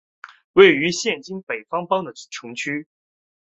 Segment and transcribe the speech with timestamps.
[0.53, 2.87] 位于现今北方邦的地区。